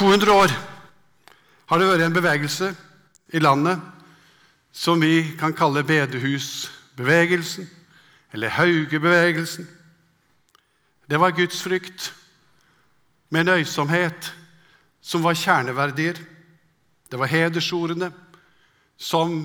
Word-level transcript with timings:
over 0.00 0.16
200 0.16 0.32
år 0.32 0.52
har 1.66 1.78
det 1.78 1.86
vært 1.88 2.04
en 2.06 2.14
bevegelse 2.14 2.68
i 3.32 3.40
landet 3.40 3.80
som 4.72 5.00
vi 5.00 5.34
kan 5.38 5.52
kalle 5.52 5.84
bedehusbevegelsen, 5.84 7.68
eller 8.32 8.48
Haugebevegelsen. 8.48 9.68
Det 11.10 11.20
var 11.20 11.34
gudsfrykt 11.36 12.12
med 13.30 13.44
nøysomhet 13.44 14.32
som 15.02 15.22
var 15.22 15.34
kjerneverdier. 15.34 16.16
Det 17.10 17.18
var 17.18 17.26
hedersordene 17.26 18.12
som 18.96 19.44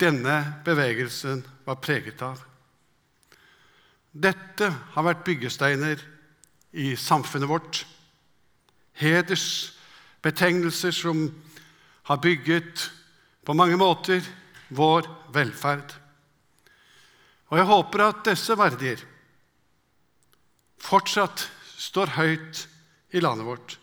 denne 0.00 0.62
bevegelsen 0.64 1.44
var 1.64 1.80
preget 1.80 2.22
av. 2.22 2.36
Dette 4.12 4.68
har 4.68 5.08
vært 5.08 5.24
byggesteiner 5.24 6.04
i 6.72 6.92
samfunnet 6.96 7.48
vårt. 7.48 7.86
Hedersbetegnelser 8.98 10.90
som 10.90 11.24
har 12.02 12.16
bygget 12.22 12.90
på 13.44 13.54
mange 13.54 13.76
måter 13.76 14.22
vår 14.68 15.08
velferd. 15.34 15.94
Og 17.52 17.58
jeg 17.58 17.68
håper 17.68 18.04
at 18.04 18.24
disse 18.30 18.56
verdier 18.56 19.02
fortsatt 20.82 21.46
står 21.78 22.14
høyt 22.16 22.66
i 23.12 23.20
landet 23.20 23.46
vårt. 23.46 23.78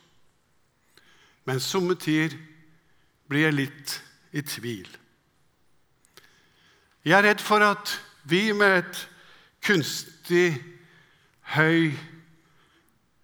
Men 1.46 1.62
somme 1.62 1.96
tider 2.00 2.36
blir 3.30 3.48
jeg 3.48 3.58
litt 3.58 3.96
i 4.34 4.42
tvil. 4.46 4.90
Jeg 7.06 7.16
er 7.18 7.26
redd 7.30 7.42
for 7.42 7.64
at 7.64 7.94
vi 8.30 8.50
med 8.54 8.82
et 8.82 9.00
kunstig 9.66 10.58
høy 11.56 11.94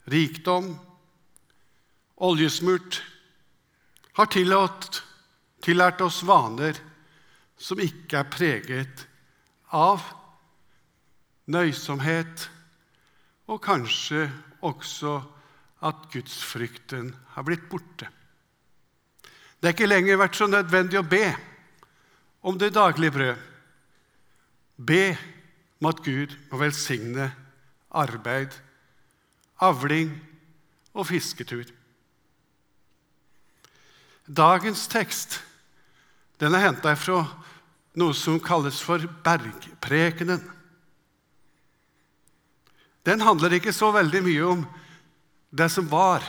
rikdom, 0.10 0.72
oljesmurt, 2.18 3.02
har 4.16 4.32
tillatt, 4.32 5.02
tillært 5.64 6.02
oss 6.06 6.22
vaner 6.24 6.78
som 7.60 7.80
ikke 7.84 8.22
er 8.22 8.32
preget 8.32 9.06
av 9.76 10.04
nøysomhet, 11.52 12.50
og 13.52 13.62
kanskje 13.62 14.26
også 14.66 15.20
at 15.86 16.08
gudsfrykten 16.14 17.12
har 17.36 17.46
blitt 17.46 17.68
borte. 17.70 18.08
Det 19.60 19.70
har 19.70 19.76
ikke 19.76 19.90
lenger 19.90 20.20
vært 20.22 20.38
så 20.38 20.48
nødvendig 20.50 21.00
å 21.00 21.08
be 21.10 21.26
om 22.46 22.58
det 22.62 22.74
daglige 22.74 23.14
brød. 23.14 23.44
Be 24.78 25.06
om 25.82 25.90
at 25.90 26.02
Gud 26.06 26.36
må 26.50 26.60
velsigne 26.62 27.30
arbeid, 27.96 28.54
avling 29.64 30.12
og 30.94 31.08
fisketur. 31.10 31.66
Dagens 34.26 34.88
tekst 34.90 35.40
den 36.42 36.56
er 36.58 36.66
henta 36.66 36.96
fra 36.98 37.22
noe 37.96 38.16
som 38.18 38.40
kalles 38.44 38.82
for 38.84 39.04
bergprekenen. 39.24 40.42
Den 43.06 43.22
handler 43.22 43.54
ikke 43.56 43.74
så 43.76 43.92
veldig 43.94 44.22
mye 44.26 44.48
om 44.50 44.66
det 45.56 45.70
som 45.72 45.88
var, 45.88 46.26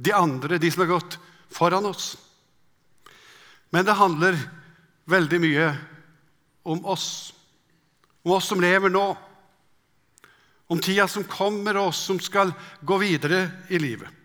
de 0.00 0.14
andre, 0.16 0.58
de 0.58 0.70
som 0.72 0.82
har 0.82 0.94
gått 0.96 1.18
foran 1.52 1.86
oss. 1.86 2.14
Men 3.70 3.84
det 3.84 3.98
handler 4.00 4.38
veldig 5.10 5.40
mye 5.44 5.66
om 6.64 6.80
oss, 6.88 7.34
om 8.24 8.32
oss 8.32 8.48
som 8.48 8.64
lever 8.64 8.90
nå, 8.90 9.04
om 10.72 10.80
tida 10.80 11.06
som 11.10 11.26
kommer, 11.28 11.76
og 11.76 11.92
oss 11.92 12.00
som 12.08 12.18
skal 12.22 12.54
gå 12.80 12.98
videre 13.02 13.44
i 13.68 13.78
livet. 13.82 14.19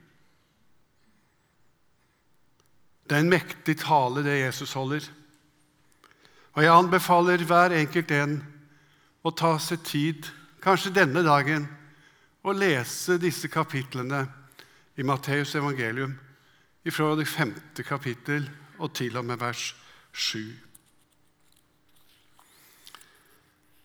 Det 3.06 3.16
er 3.16 3.22
en 3.22 3.30
mektig 3.30 3.78
tale, 3.84 4.23
det 4.25 4.39
Jesus 4.39 4.73
holder. 4.73 5.06
Og 6.56 6.64
jeg 6.64 6.73
anbefaler 6.73 7.44
hver 7.45 7.75
enkelt 7.78 8.11
en 8.16 8.39
å 9.26 9.32
ta 9.36 9.55
seg 9.61 9.83
tid, 9.86 10.27
kanskje 10.64 10.93
denne 10.95 11.21
dagen, 11.26 11.67
å 12.45 12.54
lese 12.54 13.20
disse 13.21 13.49
kapitlene 13.49 14.23
i 14.98 15.05
Matteus 15.05 15.55
evangelium, 15.58 16.15
fra 16.86 17.15
det 17.17 17.26
femte 17.26 17.82
kapittel 17.83 18.45
og 18.77 18.92
til 18.94 19.17
og 19.17 19.26
med 19.26 19.39
vers 19.42 19.71
sju. 20.14 20.54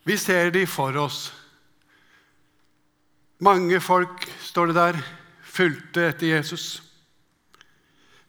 Vi 0.05 0.17
ser 0.21 0.53
de 0.53 0.67
for 0.69 0.97
oss. 1.01 1.31
Mange 3.41 3.81
folk, 3.81 4.27
står 4.45 4.71
det 4.71 4.77
der, 4.77 5.01
fulgte 5.41 6.07
etter 6.11 6.35
Jesus. 6.35 6.90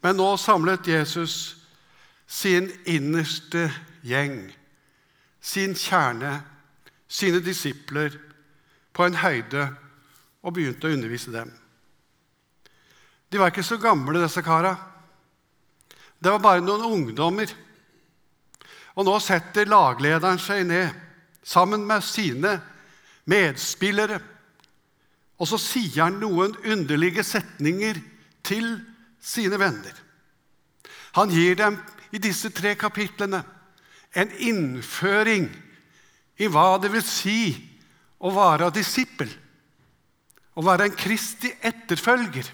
Men 0.01 0.17
nå 0.17 0.29
samlet 0.37 0.87
Jesus 0.89 1.35
sin 2.31 2.71
innerste 2.89 3.67
gjeng, 4.01 4.47
sin 5.41 5.75
kjerne, 5.77 6.39
sine 7.11 7.41
disipler, 7.43 8.15
på 8.91 9.05
en 9.07 9.17
høyde 9.21 9.67
og 10.41 10.55
begynte 10.55 10.89
å 10.89 10.95
undervise 10.95 11.31
dem. 11.31 11.51
De 13.31 13.39
var 13.39 13.53
ikke 13.53 13.63
så 13.63 13.77
gamle, 13.79 14.19
disse 14.19 14.43
kara. 14.43 14.73
Det 16.19 16.31
var 16.33 16.43
bare 16.43 16.63
noen 16.63 16.83
ungdommer. 16.83 17.51
Og 18.99 19.07
nå 19.07 19.13
setter 19.23 19.69
laglederen 19.71 20.41
seg 20.41 20.65
ned 20.67 20.91
sammen 21.43 21.85
med 21.87 22.03
sine 22.03 22.57
medspillere. 23.31 24.19
Og 25.39 25.47
så 25.49 25.59
sier 25.61 26.03
han 26.03 26.19
noen 26.21 26.57
underlige 26.67 27.23
setninger 27.25 28.01
til 28.45 28.73
sine 29.21 29.59
venner. 29.61 29.93
Han 31.17 31.31
gir 31.31 31.55
dem 31.59 31.77
i 32.11 32.19
disse 32.21 32.51
tre 32.55 32.73
kapitlene 32.79 33.43
en 34.17 34.31
innføring 34.43 35.47
i 36.41 36.49
hva 36.51 36.75
det 36.81 36.91
vil 36.93 37.05
si 37.05 37.53
å 38.21 38.31
være 38.33 38.71
disippel, 38.75 39.29
å 40.57 40.63
være 40.65 40.89
en 40.89 40.97
Kristi 40.97 41.51
etterfølger. 41.63 42.49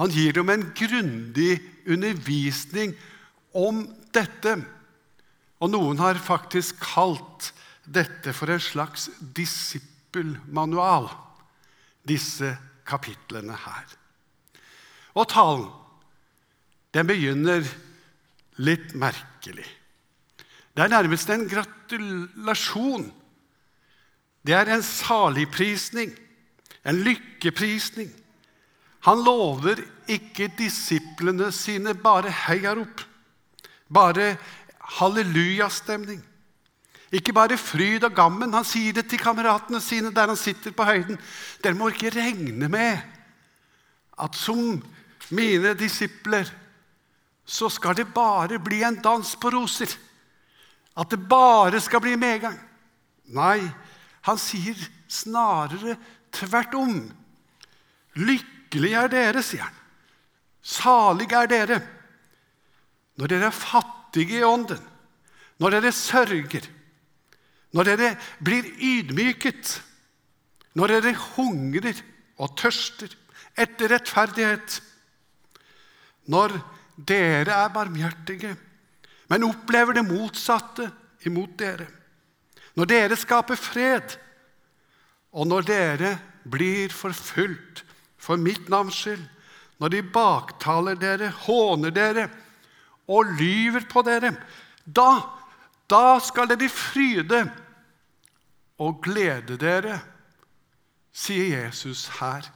Han 0.00 0.12
gir 0.12 0.34
dem 0.36 0.50
en 0.52 0.64
grundig 0.76 1.60
undervisning 1.88 2.92
om 3.56 3.84
dette. 4.12 4.58
Og 5.62 5.72
noen 5.72 6.00
har 6.02 6.20
faktisk 6.20 6.82
kalt 6.82 7.52
dette 7.86 8.34
for 8.36 8.50
en 8.52 8.60
slags 8.60 9.06
disippelmanual, 9.36 11.08
disse 12.04 12.50
kapitlene 12.86 13.56
her. 13.56 13.86
Og 15.16 15.28
talen 15.32 15.66
den 16.94 17.08
begynner 17.08 17.64
litt 18.64 18.94
merkelig. 18.96 19.66
Det 20.72 20.84
er 20.84 20.92
nærmest 20.92 21.28
en 21.32 21.44
gratulasjon. 21.48 23.10
Det 24.46 24.54
er 24.56 24.70
en 24.72 24.84
saligprisning, 24.84 26.14
en 26.86 27.02
lykkeprisning. 27.04 28.08
Han 29.04 29.20
lover 29.26 29.82
ikke 30.10 30.48
disiplene 30.58 31.50
sine 31.54 31.94
bare 31.94 32.32
heiarop, 32.46 33.02
bare 33.92 34.36
hallelujastemning. 34.98 36.22
Ikke 37.14 37.34
bare 37.36 37.58
fryd 37.60 38.04
og 38.08 38.16
gammen. 38.16 38.54
Han 38.56 38.66
sier 38.66 38.96
det 38.96 39.06
til 39.10 39.20
kameratene 39.22 39.80
sine 39.84 40.10
der 40.14 40.32
han 40.32 40.38
sitter 40.38 40.74
på 40.74 40.86
høyden. 40.86 41.20
Dere 41.62 41.78
må 41.78 41.92
ikke 41.92 42.14
regne 42.16 42.68
med 42.72 43.04
at 44.18 44.38
som 44.38 44.80
mine 45.34 45.74
disipler, 45.78 46.48
så 47.46 47.70
skal 47.70 47.94
det 47.98 48.08
bare 48.14 48.58
bli 48.62 48.82
en 48.82 48.98
dans 49.02 49.34
på 49.38 49.50
roser. 49.54 49.90
At 50.96 51.10
det 51.12 51.28
bare 51.28 51.80
skal 51.80 52.02
bli 52.02 52.16
medgang. 52.18 52.56
Nei, 53.34 53.60
han 54.26 54.38
sier 54.40 54.78
snarere 55.08 55.96
tvert 56.34 56.74
om. 56.78 56.94
Lykkelig 58.18 58.94
er 58.98 59.12
dere, 59.12 59.42
sier 59.44 59.66
han. 59.66 59.82
Salig 60.66 61.30
er 61.36 61.50
dere 61.50 61.82
når 63.16 63.30
dere 63.32 63.48
er 63.48 63.54
fattige 63.54 64.40
i 64.40 64.44
ånden, 64.44 64.80
når 65.62 65.76
dere 65.76 65.92
sørger, 65.94 66.66
når 67.72 67.88
dere 67.88 68.10
blir 68.44 68.66
ydmyket, 68.76 69.70
når 70.76 70.92
dere 70.96 71.14
hungrer 71.36 72.02
og 72.36 72.52
tørster 72.60 73.14
etter 73.56 73.94
rettferdighet 73.94 74.80
når 76.30 76.56
dere 76.96 77.52
er 77.52 77.72
barmhjertige, 77.74 78.54
men 79.30 79.46
opplever 79.46 79.96
det 79.96 80.06
motsatte 80.06 80.88
imot 81.26 81.56
dere. 81.58 81.86
Når 82.76 82.90
dere 82.90 83.18
skaper 83.18 83.58
fred, 83.58 84.16
og 85.36 85.48
når 85.48 85.66
dere 85.68 86.12
blir 86.48 86.92
forfulgt 86.94 87.84
for 88.20 88.40
mitt 88.40 88.70
navns 88.72 88.98
skyld, 89.02 89.24
når 89.80 89.92
de 89.92 90.02
baktaler 90.02 90.96
dere, 90.96 91.30
håner 91.44 91.92
dere 91.92 92.28
og 93.12 93.36
lyver 93.38 93.84
på 93.90 94.02
dere, 94.06 94.32
da, 94.84 95.10
da 95.90 96.18
skal 96.24 96.48
dere 96.48 96.70
fryde 96.72 97.42
og 98.80 99.02
glede 99.04 99.58
dere, 99.60 99.98
sier 101.16 101.66
Jesus 101.66 102.06
her 102.20 102.48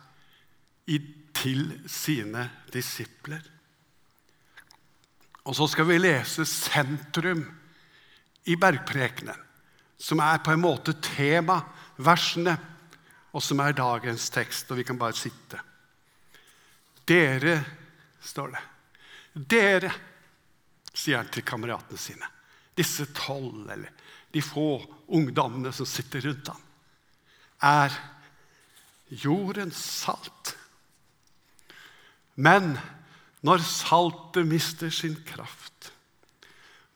til 1.41 1.81
sine 1.89 2.51
disipler. 2.73 3.41
Og 5.49 5.57
så 5.57 5.69
skal 5.71 5.89
vi 5.89 6.01
lese 6.01 6.45
sentrum 6.49 7.43
i 8.51 8.57
bergprekenen, 8.61 9.37
som 10.01 10.21
er 10.25 10.41
på 10.45 10.53
en 10.53 10.63
måte 10.63 10.95
tema, 11.05 11.61
versene, 12.01 12.57
og 13.31 13.45
som 13.45 13.61
er 13.63 13.77
dagens 13.77 14.29
tekst. 14.33 14.71
Og 14.73 14.81
vi 14.81 14.87
kan 14.89 14.99
bare 15.01 15.17
sitte. 15.17 15.61
Dere, 17.09 17.57
står 18.21 18.55
det. 18.55 18.63
Dere, 19.51 19.93
sier 20.91 21.21
han 21.21 21.31
til 21.33 21.47
kameratene 21.47 22.01
sine. 22.01 22.27
Disse 22.77 23.07
tolv, 23.15 23.69
eller 23.71 23.93
de 24.33 24.43
få 24.45 24.81
ungdommene 25.11 25.73
som 25.75 25.89
sitter 25.89 26.25
rundt 26.27 26.51
ham, 26.53 26.65
er 27.61 27.95
jordens 29.11 29.79
salt. 29.79 30.55
Men 32.41 32.77
når 33.47 33.63
saltet 33.65 34.49
mister 34.49 34.93
sin 34.93 35.17
kraft, 35.27 35.93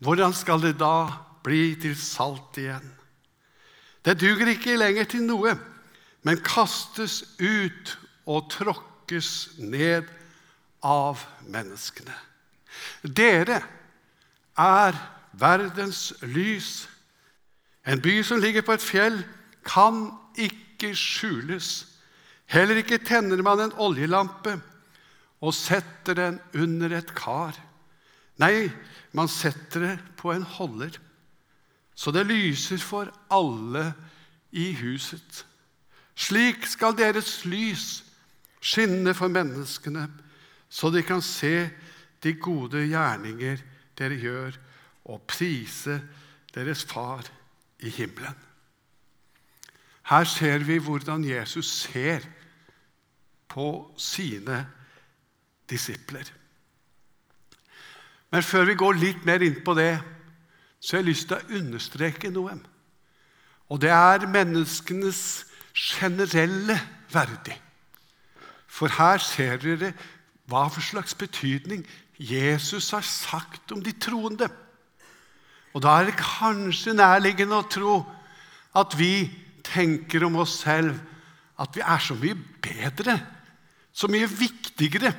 hvordan 0.05 0.35
skal 0.37 0.61
det 0.61 0.77
da 0.81 1.09
bli 1.45 1.75
til 1.81 1.97
salt 1.97 2.59
igjen? 2.61 2.91
Det 4.05 4.19
duger 4.21 4.51
ikke 4.53 4.77
lenger 4.77 5.09
til 5.09 5.25
noe, 5.25 5.55
men 6.25 6.43
kastes 6.45 7.23
ut 7.41 7.95
og 8.29 8.51
tråkkes 8.53 9.57
ned 9.61 10.09
av 10.85 11.23
menneskene. 11.49 12.13
Dere 13.05 13.63
er 14.61 14.99
verdens 15.33 16.13
lys. 16.21 16.85
En 17.87 18.01
by 18.01 18.21
som 18.25 18.41
ligger 18.41 18.65
på 18.65 18.77
et 18.77 18.85
fjell, 18.85 19.19
kan 19.65 20.11
ikke 20.37 20.93
skjules. 20.97 21.87
Heller 22.53 22.83
ikke 22.83 23.01
tenner 23.01 23.41
man 23.45 23.65
en 23.65 23.77
oljelampe 23.81 24.59
og 25.45 25.53
setter 25.53 26.17
den 26.17 26.39
under 26.57 26.97
et 26.97 27.11
kar. 27.17 27.57
Nei, 28.41 28.71
man 29.13 29.29
setter 29.31 29.85
det 29.85 29.97
på 30.19 30.33
en 30.33 30.47
holder, 30.57 30.97
så 31.95 32.11
det 32.11 32.25
lyser 32.27 32.81
for 32.83 33.11
alle 33.31 33.93
i 34.57 34.73
huset. 34.81 35.45
Slik 36.15 36.67
skal 36.67 36.97
deres 36.99 37.45
lys 37.47 38.03
skinne 38.65 39.13
for 39.15 39.29
menneskene, 39.29 40.09
så 40.73 40.91
de 40.91 41.05
kan 41.07 41.23
se 41.23 41.69
de 42.25 42.33
gode 42.41 42.87
gjerninger 42.89 43.61
dere 43.99 44.19
gjør, 44.19 44.57
og 45.05 45.27
prise 45.29 45.99
deres 46.55 46.85
Far 46.89 47.27
i 47.85 47.91
himmelen. 47.93 48.39
Her 50.09 50.25
ser 50.25 50.65
vi 50.65 50.79
hvordan 50.81 51.25
Jesus 51.25 51.69
ser 51.85 52.25
på 53.49 53.93
sine 54.01 54.65
disipler. 55.71 56.29
Men 58.35 58.43
før 58.43 58.67
vi 58.67 58.79
går 58.79 58.99
litt 58.99 59.27
mer 59.27 59.45
inn 59.47 59.61
på 59.65 59.77
det, 59.79 59.93
så 60.81 60.97
har 60.97 61.05
jeg 61.05 61.11
lyst 61.13 61.29
til 61.31 61.39
å 61.39 61.59
understreke 61.61 62.31
noe. 62.35 62.57
Og 63.73 63.81
det 63.81 63.93
er 63.95 64.27
menneskenes 64.29 65.21
generelle 65.75 66.77
verdi. 67.13 67.55
For 68.67 68.91
her 68.99 69.23
ser 69.23 69.61
dere 69.63 69.93
hva 70.51 70.67
for 70.69 70.85
slags 70.85 71.15
betydning 71.17 71.85
Jesus 72.19 72.91
har 72.95 73.07
sagt 73.07 73.73
om 73.73 73.81
de 73.83 73.95
troende. 73.97 74.51
Og 75.75 75.83
da 75.83 75.97
er 75.99 76.11
det 76.11 76.21
kanskje 76.21 76.95
nærliggende 76.95 77.59
å 77.59 77.69
tro 77.71 77.95
at 78.79 78.95
vi 78.99 79.29
tenker 79.65 80.27
om 80.27 80.41
oss 80.43 80.59
selv 80.63 80.99
at 81.59 81.71
vi 81.75 81.83
er 81.87 82.03
så 82.03 82.17
mye 82.19 82.37
bedre, 82.63 83.17
så 83.95 84.11
mye 84.11 84.27
viktigere 84.27 85.15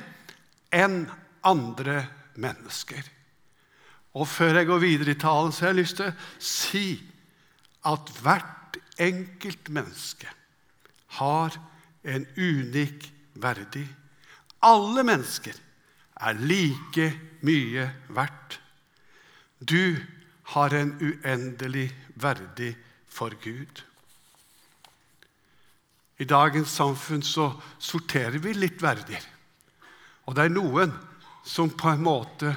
enn 0.74 1.04
andre 1.46 2.06
mennesker. 2.34 3.02
Og 4.16 4.28
Før 4.28 4.60
jeg 4.60 4.66
går 4.66 4.80
videre 4.80 5.12
i 5.12 5.20
talen, 5.20 5.52
så 5.52 5.66
har 5.66 5.74
jeg 5.74 5.82
lyst 5.82 5.98
til 6.00 6.08
å 6.08 6.16
si 6.40 6.86
at 7.86 8.12
hvert 8.22 8.78
enkelt 8.98 9.68
menneske 9.68 10.28
har 11.20 11.56
en 12.06 12.24
unik 12.36 13.10
verdi. 13.42 13.84
Alle 14.64 15.04
mennesker 15.04 15.56
er 16.16 16.40
like 16.40 17.10
mye 17.44 17.90
verdt. 18.08 18.58
Du 19.60 19.96
har 20.54 20.74
en 20.74 20.94
uendelig 21.00 21.90
verdi 22.16 22.72
for 23.08 23.36
Gud. 23.42 23.82
I 26.16 26.24
dagens 26.24 26.72
samfunn 26.72 27.22
så 27.22 27.50
sorterer 27.78 28.40
vi 28.40 28.54
litt 28.56 28.80
verdier. 28.82 29.24
Og 30.26 30.34
det 30.34 30.46
er 30.46 30.54
noen 30.54 30.94
som 31.46 31.70
på 31.70 31.92
en 31.92 32.02
måte 32.02 32.52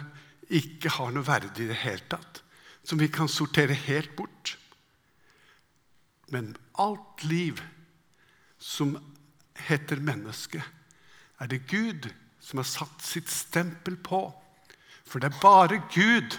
ikke 0.50 0.92
har 0.96 1.14
noe 1.14 1.28
verdi 1.28 1.66
i 1.66 1.70
det 1.70 1.82
hele 1.84 2.06
tatt. 2.10 2.42
Som 2.84 3.02
vi 3.02 3.10
kan 3.14 3.30
sortere 3.30 3.78
helt 3.78 4.16
bort. 4.18 4.56
Men 6.34 6.56
alt 6.82 7.24
liv 7.26 7.62
som 8.60 8.98
heter 9.70 10.02
menneske, 10.02 10.62
er 11.40 11.48
det 11.48 11.68
Gud 11.70 12.10
som 12.44 12.60
har 12.60 12.68
satt 12.68 13.04
sitt 13.06 13.30
stempel 13.32 13.96
på. 13.96 14.26
For 15.06 15.22
det 15.22 15.30
er 15.30 15.42
bare 15.42 15.82
Gud 15.94 16.38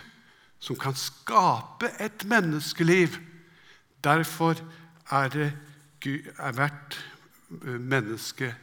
som 0.61 0.76
kan 0.79 0.97
skape 0.99 1.93
et 2.03 2.25
menneskeliv. 2.29 3.17
Derfor 4.05 4.61
er 5.11 5.29
det 5.33 5.50
er 6.38 6.56
hvert 6.56 6.97
menneske 7.61 8.55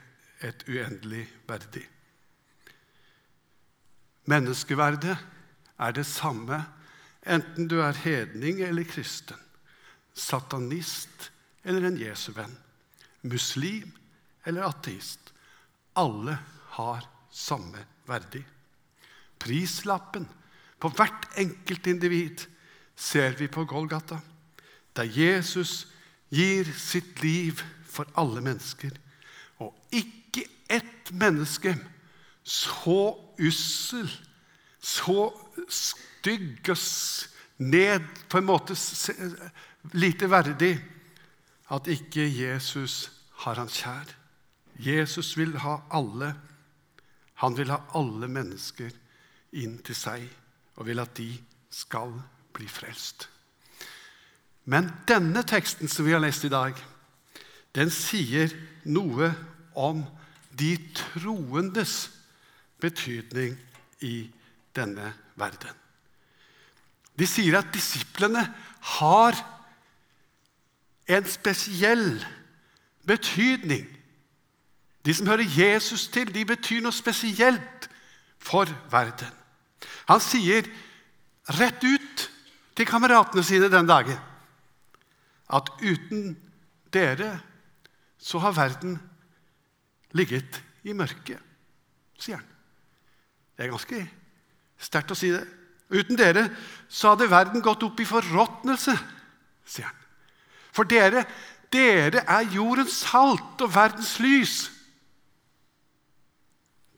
et 0.41 0.63
uendelig 0.69 1.27
verdig. 1.47 1.85
Menneskeverdet 4.27 5.15
er 5.79 5.93
det 5.95 6.05
samme 6.05 6.59
enten 7.27 7.67
du 7.67 7.79
er 7.83 7.95
hedning 7.95 8.61
eller 8.63 8.87
kristen, 8.87 9.37
satanist 10.13 11.31
eller 11.63 11.87
en 11.87 11.99
Jesu-venn, 11.99 12.53
muslim 13.23 13.91
eller 14.47 14.67
ateist. 14.67 15.33
Alle 15.95 16.37
har 16.77 17.07
samme 17.31 17.83
verdi. 18.07 18.43
Prislappen 19.39 20.27
på 20.79 20.91
hvert 20.93 21.27
enkelt 21.37 21.87
individ 21.87 22.45
ser 22.97 23.35
vi 23.37 23.47
på 23.47 23.65
Golgata, 23.69 24.19
der 24.95 25.09
Jesus 25.09 25.87
gir 26.33 26.67
sitt 26.77 27.21
liv 27.23 27.61
for 27.87 28.09
alle 28.17 28.41
mennesker. 28.41 28.91
Og 29.63 29.73
ikke 29.91 30.45
ett 30.69 31.11
menneske 31.11 31.75
så 32.47 33.17
ussel, 33.43 34.07
så 34.79 35.27
stygg 35.67 36.69
og 36.71 36.79
ned 37.57 38.05
på 38.29 38.39
en 38.39 38.47
måte 38.47 38.77
lite 39.97 40.29
verdig 40.31 40.77
at 41.73 41.89
ikke 41.91 42.23
Jesus 42.23 43.09
har 43.43 43.59
han 43.59 43.71
kjær. 43.71 44.13
Jesus 44.79 45.33
vil 45.37 45.57
ha 45.59 45.81
alle. 45.91 46.31
Han 47.43 47.57
vil 47.57 47.73
ha 47.73 47.81
alle 47.97 48.29
mennesker 48.31 48.93
inn 49.57 49.79
til 49.85 49.97
seg 49.97 50.23
og 50.77 50.87
vil 50.87 51.01
at 51.01 51.17
de 51.17 51.31
skal 51.73 52.13
bli 52.55 52.67
frelst. 52.69 53.27
Men 54.67 54.89
denne 55.07 55.43
teksten 55.47 55.89
som 55.91 56.05
vi 56.07 56.13
har 56.15 56.23
lest 56.23 56.45
i 56.47 56.51
dag, 56.53 56.77
den 57.75 57.91
sier 57.93 58.51
noe 58.87 59.31
om 59.77 60.03
de 60.57 60.73
troendes 60.97 62.16
betydning 62.81 63.57
i 64.05 64.29
denne 64.75 65.13
verden. 65.35 65.73
De 67.17 67.25
sier 67.25 67.57
at 67.57 67.71
disiplene 67.73 68.43
har 68.99 69.37
en 71.07 71.29
spesiell 71.29 72.19
betydning. 73.07 73.87
De 75.05 75.13
som 75.15 75.29
hører 75.29 75.47
Jesus 75.47 76.07
til, 76.13 76.29
de 76.33 76.45
betyr 76.45 76.83
noe 76.83 76.93
spesielt 76.93 77.87
for 78.37 78.69
verden. 78.91 79.31
Han 80.11 80.21
sier 80.23 80.67
rett 81.57 81.83
ut 81.83 82.25
til 82.77 82.87
kameratene 82.87 83.43
sine 83.45 83.71
den 83.71 83.87
dagen 83.89 84.19
at 85.47 85.71
uten 85.79 86.35
dere 86.93 87.37
så 88.19 88.41
har 88.43 88.55
verden 88.57 88.97
ligget 90.17 90.61
i 90.83 90.93
mørket, 90.97 91.39
sier 92.19 92.41
han. 92.41 92.56
Det 93.57 93.65
er 93.65 93.73
ganske 93.73 94.01
sterkt 94.77 95.13
å 95.13 95.17
si 95.17 95.31
det. 95.33 95.43
Uten 95.89 96.19
dere 96.19 96.45
så 96.91 97.13
hadde 97.13 97.29
verden 97.31 97.63
gått 97.63 97.85
opp 97.87 97.99
i 98.03 98.07
forråtnelse, 98.07 98.93
sier 99.65 99.87
han. 99.87 100.03
For 100.75 100.85
dere, 100.85 101.23
dere 101.73 102.21
er 102.29 102.51
jordens 102.53 102.99
salt 103.07 103.63
og 103.65 103.73
verdens 103.73 104.17
lys. 104.21 104.57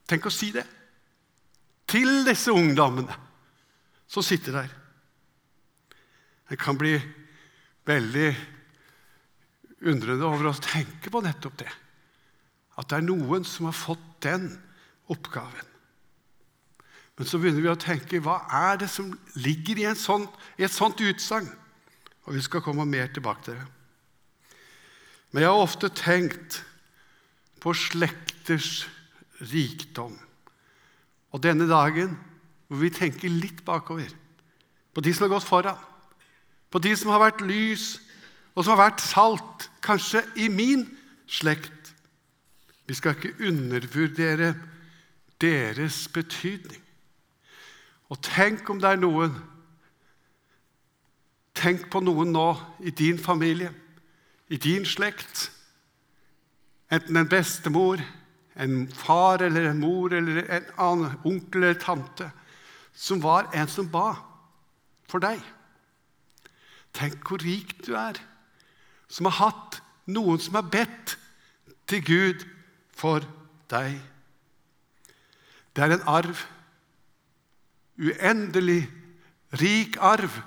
Tenk 0.10 0.28
å 0.28 0.34
si 0.34 0.51
det 0.51 0.66
til 1.89 2.25
disse 2.28 2.54
ungdommene 2.54 3.16
som 4.10 4.25
sitter 4.25 4.58
der. 4.60 4.74
Det 6.50 6.58
kan 6.60 6.78
bli 6.78 6.96
veldig 7.88 8.30
undrende 9.89 10.28
over 10.28 10.50
å 10.50 10.60
tenke 10.60 11.13
på 11.13 11.22
nettopp 11.24 11.62
det. 11.62 11.72
At 12.82 12.89
det 12.89 13.00
er 13.00 13.08
noen 13.08 13.46
som 13.48 13.70
har 13.70 13.78
fått 13.78 14.06
den 14.25 14.50
oppgaven. 15.13 15.68
Men 17.19 17.27
så 17.27 17.35
begynner 17.35 17.65
vi 17.65 17.67
å 17.67 17.75
tenke 17.75 18.21
hva 18.23 18.38
er 18.55 18.77
det 18.79 18.88
som 18.88 19.09
ligger 19.35 19.81
i, 19.81 19.88
sånn, 19.99 20.23
i 20.55 20.63
et 20.63 20.71
sånt 20.71 21.01
utsagn? 21.03 21.49
Og 22.23 22.38
vi 22.38 22.43
skal 22.45 22.63
komme 22.63 22.85
mer 22.88 23.11
tilbake 23.11 23.43
til 23.43 23.57
det. 23.59 23.65
Men 25.33 25.43
jeg 25.43 25.51
har 25.51 25.65
ofte 25.65 25.91
tenkt 25.91 26.61
på 27.59 27.75
slekters 27.75 28.88
rikdom. 29.51 30.15
Og 31.35 31.43
denne 31.43 31.67
dagen 31.67 32.15
hvor 32.69 32.79
vi 32.85 32.93
tenker 32.93 33.35
litt 33.35 33.65
bakover, 33.67 34.15
på 34.95 35.03
de 35.03 35.11
som 35.11 35.27
har 35.27 35.35
gått 35.35 35.49
foran, 35.49 35.85
på 36.71 36.79
de 36.79 36.95
som 36.95 37.11
har 37.11 37.19
vært 37.27 37.43
lys, 37.43 37.97
og 38.55 38.63
som 38.63 38.77
har 38.77 38.85
vært 38.85 39.03
salt, 39.03 39.67
kanskje 39.83 40.23
i 40.39 40.47
min 40.53 40.88
slekt. 41.27 41.91
Vi 42.88 42.95
skal 42.95 43.17
ikke 43.17 43.49
undervurdere 43.49 44.53
deres 45.41 46.05
betydning. 46.13 46.85
Og 48.10 48.22
tenk 48.25 48.70
om 48.70 48.82
det 48.82 48.94
er 48.94 49.01
noen 49.01 49.38
Tenk 51.60 51.89
på 51.92 52.00
noen 52.00 52.30
nå 52.32 52.54
i 52.88 52.92
din 52.96 53.18
familie, 53.20 53.68
i 54.48 54.56
din 54.56 54.86
slekt. 54.88 55.50
Enten 56.88 57.20
en 57.20 57.28
bestemor, 57.28 58.00
en 58.56 58.86
far 58.96 59.44
eller 59.44 59.68
en 59.68 59.82
mor 59.82 60.13
eller 60.16 60.46
en 60.46 60.70
annen 60.80 61.18
onkel 61.28 61.66
eller 61.66 61.82
tante 61.82 62.30
som 62.96 63.20
var 63.24 63.50
en 63.56 63.68
som 63.68 63.89
ba 63.92 64.13
for 65.10 65.24
deg. 65.24 65.39
Tenk 66.96 67.24
hvor 67.28 67.44
rik 67.44 67.75
du 67.86 67.94
er, 67.96 68.18
som 69.08 69.30
har 69.30 69.38
hatt 69.39 69.82
noen 70.10 70.39
som 70.42 70.58
har 70.60 70.68
bedt 70.72 71.18
til 71.89 72.04
Gud 72.06 72.48
for 72.96 73.24
deg. 73.72 74.00
Det 75.75 75.86
er 75.86 75.96
en 75.96 76.08
arv 76.10 76.48
uendelig 78.00 78.84
rik 79.60 79.98
arv. 80.00 80.41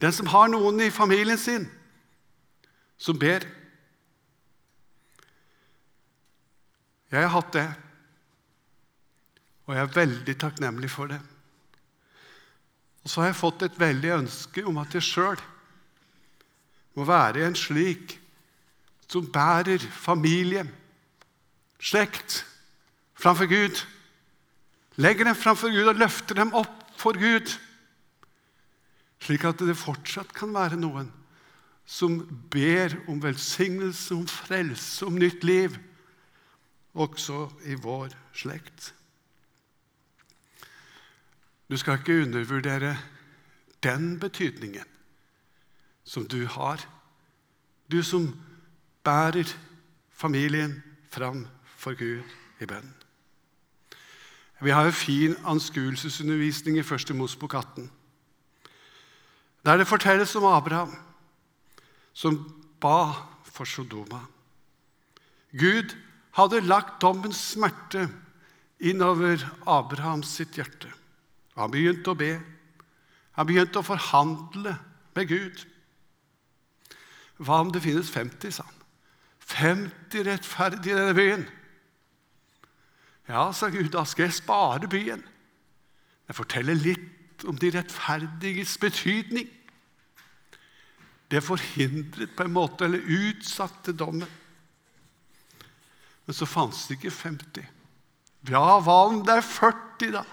Den 0.00 0.12
som 0.16 0.30
har 0.32 0.48
noen 0.48 0.80
i 0.80 0.90
familien 0.90 1.38
sin 1.38 1.68
som 3.00 3.18
ber. 3.18 3.44
Jeg 7.10 7.24
har 7.24 7.32
hatt 7.32 7.52
det, 7.56 7.66
og 9.66 9.74
jeg 9.74 9.82
er 9.82 9.94
veldig 9.96 10.34
takknemlig 10.38 10.90
for 10.92 11.10
det. 11.10 11.18
Og 13.02 13.10
så 13.10 13.22
har 13.22 13.30
jeg 13.30 13.40
fått 13.40 13.64
et 13.64 13.80
veldig 13.80 14.12
ønske 14.18 14.64
om 14.68 14.78
at 14.82 14.94
jeg 14.94 15.06
sjøl 15.06 15.40
må 16.98 17.06
være 17.08 17.46
en 17.46 17.56
slik 17.56 18.18
som 19.10 19.26
bærer 19.32 19.82
familie, 19.90 20.62
slekt, 21.80 22.44
framfor 23.18 23.48
Gud. 23.50 23.80
Legger 25.00 25.30
dem 25.30 25.38
framfor 25.38 25.72
Gud 25.72 25.88
og 25.88 26.00
løfter 26.00 26.36
dem 26.36 26.52
opp 26.56 26.84
for 27.00 27.16
Gud. 27.16 27.48
Slik 29.20 29.46
at 29.48 29.62
det 29.64 29.78
fortsatt 29.78 30.34
kan 30.36 30.52
være 30.52 30.78
noen 30.80 31.08
som 31.90 32.20
ber 32.52 32.94
om 33.10 33.18
velsignelse, 33.22 34.14
om 34.14 34.26
frelse, 34.30 35.06
om 35.06 35.16
nytt 35.18 35.42
liv, 35.44 35.74
også 36.94 37.48
i 37.66 37.74
vår 37.80 38.14
slekt. 38.36 38.92
Du 41.70 41.76
skal 41.78 41.98
ikke 41.98 42.22
undervurdere 42.26 42.94
den 43.82 44.18
betydningen 44.20 44.86
som 46.04 46.26
du 46.28 46.44
har, 46.46 46.82
du 47.90 48.02
som 48.02 48.30
bærer 49.06 49.50
familien 50.10 50.82
fram 51.10 51.46
for 51.78 51.94
Gud 51.98 52.22
i 52.60 52.66
bønn. 52.66 52.99
Vi 54.60 54.70
har 54.70 54.86
en 54.86 54.92
fin 54.92 55.36
anskuelsesundervisning 55.44 56.78
i 56.78 56.84
Første 56.84 57.14
Mosbok 57.14 57.54
18, 57.54 57.90
der 59.64 59.76
det 59.76 59.88
fortelles 59.88 60.34
om 60.36 60.44
Abraham 60.44 60.92
som 62.12 62.36
ba 62.80 63.12
for 63.44 63.64
Sodoma. 63.64 64.20
Gud 65.52 65.96
hadde 66.36 66.60
lagt 66.60 67.00
dommens 67.02 67.40
smerte 67.52 68.08
innover 68.80 69.42
Abrahams 69.66 70.28
sitt 70.36 70.56
hjerte. 70.56 70.92
Han 71.56 71.72
begynte 71.72 72.12
å 72.12 72.18
be. 72.18 72.34
Han 73.36 73.48
begynte 73.48 73.80
å 73.80 73.86
forhandle 73.86 74.76
med 75.16 75.28
Gud. 75.28 75.64
Hva 77.40 77.62
om 77.64 77.72
det 77.72 77.82
finnes 77.84 78.12
50, 78.12 78.52
sa 78.52 78.66
han. 78.68 78.76
50 79.50 80.28
rettferdige 80.28 80.94
i 80.94 80.98
denne 80.98 81.16
byen. 81.16 81.48
Ja, 83.30 83.52
sa 83.54 83.68
Gud, 83.70 83.92
da 83.94 84.02
skal 84.08 84.26
jeg 84.26 84.40
spare 84.40 84.88
byen. 84.90 85.20
Jeg 86.26 86.34
forteller 86.34 86.78
litt 86.78 87.44
om 87.46 87.58
de 87.58 87.70
rettferdiges 87.76 88.72
betydning. 88.82 89.46
Det 91.30 91.42
forhindret 91.46 92.32
på 92.34 92.46
en 92.46 92.56
måte, 92.56 92.88
eller 92.88 93.06
utsatte 93.06 93.94
dommen. 93.94 94.26
Men 96.26 96.34
så 96.34 96.48
fantes 96.48 96.88
det 96.88 96.98
ikke 96.98 97.14
50. 97.14 97.68
Ja, 98.50 98.64
hva 98.82 98.96
om 99.06 99.22
det 99.26 99.38
er 99.38 99.46
40, 99.46 100.10
da? 100.16 100.24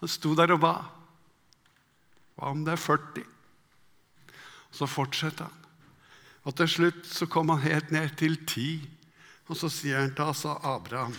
Han 0.00 0.12
sto 0.12 0.32
der 0.38 0.54
og 0.56 0.62
ba. 0.64 0.72
Hva 2.38 2.54
om 2.54 2.64
det 2.64 2.72
er 2.78 2.80
40? 2.80 3.28
Så 4.72 4.88
fortsetter 4.88 5.44
han. 5.44 5.60
Og 6.44 6.56
til 6.56 6.72
slutt 6.72 7.04
så 7.08 7.28
kom 7.28 7.52
han 7.52 7.62
helt 7.64 7.92
ned 7.92 8.16
til 8.20 8.40
10. 8.46 8.66
Og 9.52 9.60
så 9.60 9.68
sier 9.72 10.00
han 10.00 10.16
til 10.16 10.56
Abraham 10.64 11.16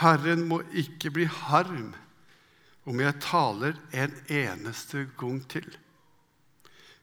Herren 0.00 0.42
må 0.48 0.60
ikke 0.74 1.12
bli 1.14 1.26
harm 1.30 1.92
om 2.84 3.00
jeg 3.00 3.20
taler 3.22 3.78
en 3.94 4.14
eneste 4.28 5.06
gang 5.18 5.40
til. 5.48 5.68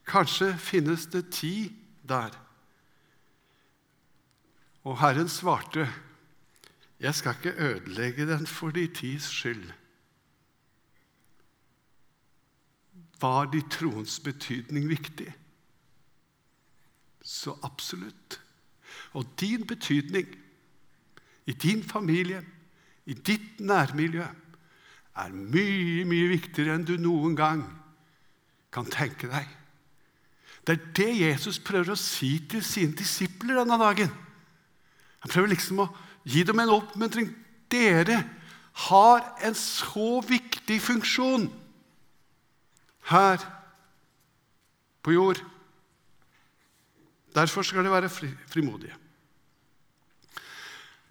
Kanskje 0.08 0.52
finnes 0.60 1.08
det 1.14 1.30
ti 1.34 1.72
der. 2.04 2.36
Og 4.84 5.00
Herren 5.00 5.30
svarte, 5.30 5.88
jeg 7.00 7.16
skal 7.16 7.36
ikke 7.38 7.58
ødelegge 7.64 8.28
den 8.28 8.48
for 8.48 8.70
de 8.70 8.88
tis 8.88 9.24
skyld. 9.24 9.72
Var 13.22 13.46
de 13.46 13.62
troens 13.70 14.20
betydning 14.20 14.90
viktig? 14.90 15.34
Så 17.22 17.58
absolutt. 17.64 18.42
Og 19.14 19.26
din 19.40 19.68
betydning 19.68 20.28
i 21.46 21.54
din 21.54 21.84
familie 21.84 22.46
i 23.12 23.18
ditt 23.18 23.60
nærmiljø 23.60 24.24
er 25.22 25.34
mye, 25.36 26.06
mye 26.08 26.30
viktigere 26.32 26.78
enn 26.78 26.88
du 26.88 26.96
noen 27.02 27.36
gang 27.36 27.64
kan 28.72 28.88
tenke 28.88 29.28
deg. 29.28 29.48
Det 30.64 30.76
er 30.78 30.92
det 30.96 31.10
Jesus 31.20 31.60
prøver 31.60 31.94
å 31.94 32.00
si 32.00 32.38
til 32.50 32.64
sine 32.64 32.96
disipler 32.96 33.60
denne 33.60 33.80
dagen. 33.82 34.12
Han 35.22 35.34
prøver 35.34 35.52
liksom 35.52 35.84
å 35.84 35.90
gi 36.24 36.46
dem 36.48 36.62
en 36.62 36.76
oppmuntring. 36.78 37.32
Dere 37.72 38.22
har 38.88 39.26
en 39.44 39.58
så 39.58 40.22
viktig 40.24 40.78
funksjon 40.84 41.50
her 43.12 43.42
på 45.02 45.16
jord. 45.18 45.42
Derfor 47.36 47.66
skal 47.66 47.84
de 47.84 47.92
være 47.92 48.12
frimodige. 48.12 49.01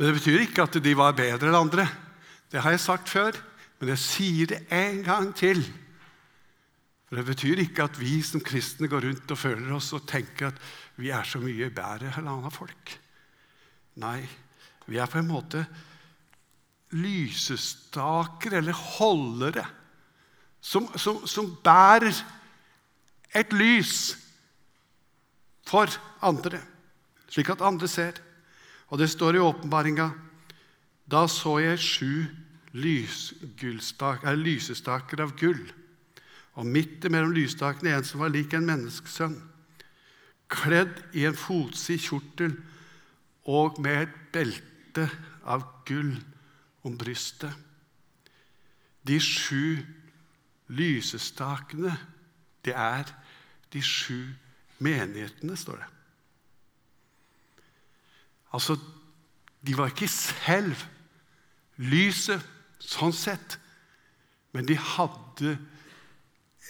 Men 0.00 0.08
Det 0.08 0.16
betyr 0.16 0.46
ikke 0.46 0.64
at 0.64 0.76
de 0.80 0.92
var 0.96 1.12
bedre 1.12 1.50
enn 1.50 1.58
andre. 1.58 1.84
Det 2.48 2.62
har 2.64 2.72
jeg 2.72 2.80
sagt 2.80 3.10
før, 3.12 3.36
men 3.76 3.90
jeg 3.92 4.00
sier 4.00 4.48
det 4.48 4.60
en 4.72 5.02
gang 5.04 5.26
til. 5.36 5.60
For 7.04 7.20
Det 7.20 7.24
betyr 7.28 7.60
ikke 7.60 7.84
at 7.84 7.98
vi 8.00 8.22
som 8.24 8.40
kristne 8.40 8.88
går 8.88 9.04
rundt 9.04 9.34
og 9.34 9.38
føler 9.38 9.74
oss 9.76 9.90
og 9.92 10.06
tenker 10.08 10.48
at 10.48 10.62
vi 10.96 11.10
er 11.12 11.28
så 11.28 11.36
mye 11.42 11.68
bedre 11.68 12.14
enn 12.16 12.30
andre 12.32 12.52
folk. 12.54 12.94
Nei, 14.00 14.22
vi 14.88 14.96
er 14.96 15.10
på 15.10 15.20
en 15.20 15.28
måte 15.28 15.66
lysestaker 16.96 18.56
eller 18.56 18.80
holdere 18.96 19.66
som, 20.64 20.88
som, 20.96 21.20
som 21.28 21.52
bærer 21.60 22.24
et 23.36 23.52
lys 23.52 24.16
for 25.68 25.92
andre, 26.24 26.64
slik 27.28 27.52
at 27.52 27.68
andre 27.68 27.92
ser. 28.00 28.24
Og 28.90 28.98
det 28.98 29.10
står 29.10 29.36
i 29.38 29.42
åpenbaringa 29.42 30.10
Da 31.10 31.26
så 31.30 31.58
jeg 31.58 31.78
sju 31.82 32.26
lysestaker 32.70 34.26
av 35.24 35.32
gull, 35.38 35.72
og 36.54 36.66
midt 36.66 37.10
mellom 37.10 37.32
lysstakene 37.34 37.96
en 37.96 38.06
som 38.06 38.20
var 38.22 38.30
lik 38.30 38.54
en 38.54 38.66
menneskesønn, 38.68 39.34
kledd 40.50 40.94
i 41.18 41.24
en 41.26 41.34
fotsid 41.34 41.98
kjortel 42.02 42.54
og 43.50 43.80
med 43.82 44.02
et 44.04 44.14
belte 44.34 45.08
av 45.42 45.66
gull 45.88 46.14
om 46.86 46.98
brystet. 46.98 47.50
De 49.02 49.18
sju 49.18 49.82
lysestakene, 50.70 51.96
det 52.62 52.74
er 52.76 53.10
de 53.72 53.82
sju 53.82 54.34
menighetene, 54.78 55.56
står 55.58 55.82
det. 55.82 55.88
Altså, 58.52 58.76
de 59.66 59.76
var 59.76 59.92
ikke 59.92 60.08
selv 60.10 60.78
lyset 61.80 62.44
sånn 62.80 63.14
sett, 63.14 63.58
men 64.56 64.66
de 64.66 64.76
hadde 64.76 65.54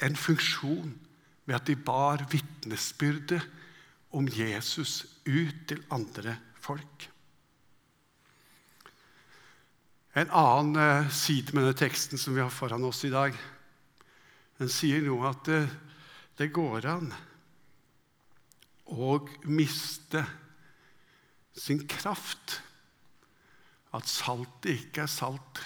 en 0.05 0.17
funksjon 0.19 0.93
ved 1.47 1.57
at 1.57 1.71
de 1.71 1.77
bar 1.77 2.27
vitnesbyrdet 2.31 3.41
om 4.17 4.29
Jesus 4.29 5.05
ut 5.27 5.65
til 5.71 5.83
andre 5.95 6.37
folk. 6.61 7.07
En 10.19 10.31
annen 10.35 10.79
eh, 10.83 11.11
side 11.15 11.55
med 11.55 11.63
denne 11.63 11.79
teksten 11.79 12.19
som 12.19 12.35
vi 12.35 12.43
har 12.43 12.51
foran 12.51 12.85
oss 12.85 13.05
i 13.07 13.13
dag, 13.13 13.37
den 14.59 14.73
sier 14.73 15.05
noe 15.07 15.31
at 15.31 15.45
det, 15.47 15.61
det 16.37 16.51
går 16.53 16.89
an 16.91 17.13
å 18.91 19.15
miste 19.47 20.25
sin 21.57 21.83
kraft. 21.91 22.61
At 23.97 24.09
saltet 24.09 24.87
ikke 24.87 25.05
er 25.05 25.11
salt 25.11 25.63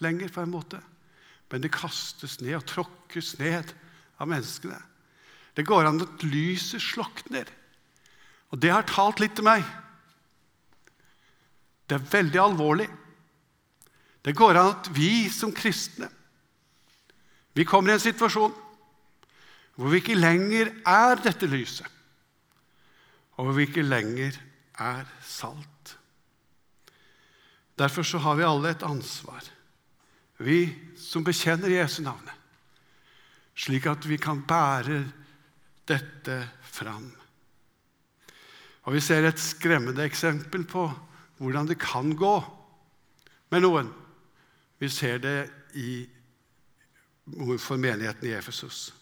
lenger, 0.00 0.32
på 0.32 0.42
en 0.42 0.52
måte, 0.52 0.80
men 1.50 1.62
det 1.64 1.74
kastes 1.74 2.38
ned 2.42 2.58
og 2.58 2.66
tråkkes 2.68 3.36
ned 3.40 3.72
av 4.20 4.28
menneskene. 4.28 4.78
Det 5.56 5.64
går 5.64 5.88
an 5.88 6.02
at 6.04 6.24
lyset 6.26 6.82
slokner. 6.84 7.48
Og 8.52 8.60
det 8.60 8.72
har 8.72 8.88
talt 8.88 9.20
litt 9.22 9.36
til 9.38 9.46
meg. 9.46 9.64
Det 11.86 11.96
er 11.96 12.10
veldig 12.12 12.40
alvorlig. 12.42 12.88
Det 14.26 14.34
går 14.36 14.58
an 14.58 14.72
at 14.74 14.90
vi 14.96 15.28
som 15.32 15.54
kristne 15.54 16.10
vi 17.56 17.64
kommer 17.64 17.94
i 17.94 17.96
en 17.96 18.02
situasjon 18.02 18.52
hvor 19.76 19.92
vi 19.92 20.00
ikke 20.00 20.16
lenger 20.16 20.70
er 20.88 21.20
dette 21.20 21.48
lyset, 21.48 21.86
og 23.36 23.44
hvor 23.46 23.56
vi 23.56 23.66
ikke 23.68 23.84
lenger 23.84 24.36
er 24.78 25.04
salt. 25.24 25.96
Derfor 27.76 28.02
så 28.02 28.18
har 28.18 28.36
vi 28.36 28.46
alle 28.46 28.72
et 28.72 28.82
ansvar, 28.82 29.44
vi 30.38 30.68
som 31.00 31.24
bekjenner 31.24 31.72
Jesu 31.72 32.02
navnet, 32.04 32.34
slik 33.56 33.86
at 33.88 34.04
vi 34.08 34.18
kan 34.20 34.42
bære 34.48 35.04
dette 35.88 36.40
fram. 36.62 37.08
Og 38.86 38.94
Vi 38.94 39.00
ser 39.00 39.24
et 39.26 39.40
skremmende 39.40 40.04
eksempel 40.04 40.64
på 40.64 40.86
hvordan 41.38 41.66
det 41.66 41.78
kan 41.78 42.12
gå 42.16 42.36
med 43.50 43.64
noen. 43.64 43.88
Vi 44.78 44.88
ser 44.88 45.18
det 45.18 45.50
i, 45.74 46.06
for 47.58 47.76
menigheten 47.76 48.28
i 48.28 48.36
Efesus. 48.36 48.94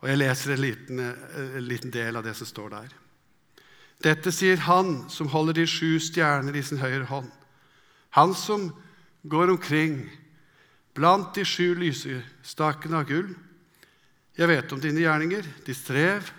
Og 0.00 0.08
Jeg 0.08 0.18
leser 0.18 0.52
en 0.52 0.60
liten, 0.60 1.00
en 1.00 1.64
liten 1.64 1.92
del 1.92 2.16
av 2.16 2.24
det 2.24 2.34
som 2.36 2.46
står 2.46 2.74
der. 2.74 3.03
Dette 4.02 4.32
sier 4.34 4.60
han 4.66 5.04
som 5.12 5.30
holder 5.32 5.60
de 5.60 5.66
sju 5.70 6.00
stjerner 6.02 6.56
i 6.56 6.62
sin 6.64 6.82
høyre 6.82 7.06
hånd. 7.08 7.30
Han 8.18 8.34
som 8.34 8.68
går 9.22 9.54
omkring 9.54 10.02
blant 10.94 11.34
de 11.34 11.44
sju 11.46 11.74
lysestakene 11.78 13.00
av 13.00 13.08
gull. 13.08 13.32
Jeg 14.34 14.50
vet 14.50 14.72
om 14.74 14.82
dine 14.82 15.02
gjerninger, 15.02 15.46
ditt 15.66 15.78
strev 15.78 16.30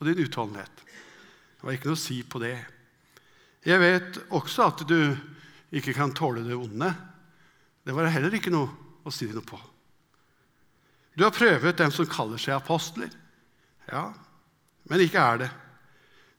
og 0.00 0.08
din 0.08 0.22
utholdenhet. 0.24 0.84
Det 1.60 1.66
var 1.66 1.76
ikke 1.76 1.90
noe 1.90 1.98
å 1.98 2.02
si 2.02 2.20
på 2.26 2.40
det. 2.42 2.56
Jeg 3.66 3.80
vet 3.82 4.20
også 4.32 4.68
at 4.70 4.84
du 4.88 5.00
ikke 5.76 5.94
kan 5.94 6.14
tåle 6.16 6.42
det 6.46 6.56
onde. 6.56 6.88
Det 7.84 7.94
var 7.94 8.10
heller 8.12 8.34
ikke 8.34 8.52
noe 8.52 8.70
å 9.04 9.12
si 9.14 9.28
noe 9.30 9.44
på. 9.46 9.58
Du 11.16 11.26
har 11.26 11.34
prøvet 11.34 11.78
dem 11.78 11.92
som 11.92 12.08
kaller 12.08 12.40
seg 12.40 12.56
apostler. 12.56 13.10
Ja, 13.90 14.08
men 14.88 15.02
ikke 15.04 15.20
er 15.20 15.42
det. 15.42 15.50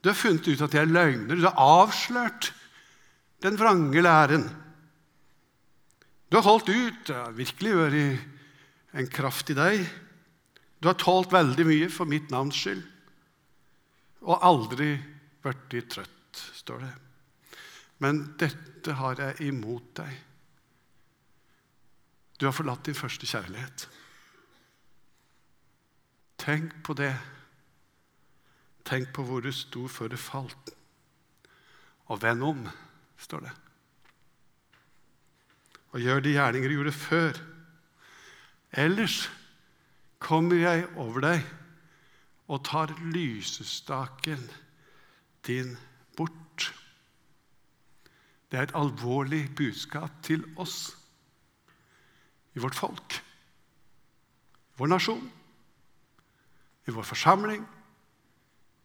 Du 0.01 0.09
har 0.09 0.17
funnet 0.17 0.47
ut 0.49 0.61
at 0.65 0.73
de 0.73 0.81
er 0.81 0.89
løgner. 0.89 1.37
Du 1.37 1.45
har 1.45 1.61
avslørt 1.61 2.51
den 3.45 3.57
vrange 3.59 4.01
læren. 4.01 4.47
Du 6.29 6.37
har 6.39 6.47
holdt 6.47 6.69
ut. 6.69 7.03
Det 7.07 7.15
har 7.15 7.35
virkelig 7.37 7.75
vært 7.77 8.97
en 8.97 9.11
kraft 9.11 9.53
i 9.53 9.57
deg. 9.57 9.85
Du 10.81 10.89
har 10.89 10.97
tålt 10.97 11.33
veldig 11.33 11.67
mye 11.67 11.91
for 11.93 12.09
mitt 12.09 12.31
navns 12.33 12.57
skyld 12.57 12.81
og 14.21 14.43
aldri 14.45 14.95
blitt 15.41 15.89
trøtt, 15.89 16.41
står 16.61 16.83
det. 16.83 16.91
Men 18.01 18.21
dette 18.41 18.93
har 18.97 19.17
jeg 19.17 19.49
imot 19.49 19.95
deg. 19.97 20.11
Du 22.37 22.47
har 22.47 22.55
forlatt 22.55 22.85
din 22.85 22.97
første 22.97 23.29
kjærlighet. 23.29 23.85
Tenk 26.41 26.73
på 26.85 26.95
det. 26.97 27.13
Tenk 28.85 29.11
på 29.13 29.23
hvor 29.25 29.43
du 29.43 29.51
sto 29.53 29.87
før 29.87 30.11
du 30.11 30.17
falt. 30.19 30.73
Og 32.11 32.21
vend 32.21 32.43
om, 32.43 32.65
står 33.17 33.45
det. 33.45 33.53
Og 35.91 36.03
gjør 36.03 36.23
de 36.23 36.35
gjerninger 36.35 36.69
du 36.69 36.75
gjorde 36.75 36.95
før. 36.95 37.39
Ellers 38.71 39.25
kommer 40.19 40.55
jeg 40.55 40.87
over 40.95 41.23
deg 41.25 41.47
og 42.51 42.63
tar 42.67 42.93
lysestaken 43.13 44.43
din 45.47 45.75
bort. 46.17 46.71
Det 48.51 48.59
er 48.59 48.67
et 48.67 48.75
alvorlig 48.75 49.45
budskap 49.55 50.19
til 50.23 50.43
oss 50.59 50.91
i 52.55 52.59
vårt 52.59 52.75
folk, 52.75 53.15
vår 54.75 54.91
nasjon, 54.91 55.23
i 56.87 56.91
vår 56.91 57.07
forsamling 57.07 57.63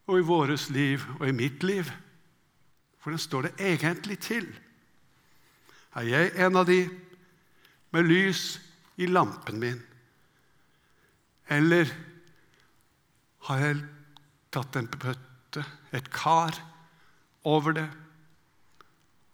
og 0.07 0.19
i 0.19 0.27
våres 0.27 0.69
liv 0.71 1.03
og 1.19 1.29
i 1.29 1.35
mitt 1.35 1.63
liv. 1.67 1.91
Hvordan 3.03 3.23
står 3.23 3.47
det 3.47 3.53
egentlig 3.59 4.19
til? 4.23 4.47
Er 5.97 6.07
jeg 6.07 6.33
en 6.47 6.57
av 6.59 6.67
de 6.69 6.81
med 7.95 8.07
lys 8.07 8.59
i 8.99 9.07
lampen 9.07 9.61
min? 9.63 9.81
Eller 11.49 11.91
har 13.47 13.63
jeg 13.63 13.83
tatt 14.55 14.77
en 14.79 14.89
bøtte, 14.91 15.63
et 15.95 16.11
kar, 16.11 16.57
over 17.47 17.77
det? 17.77 17.87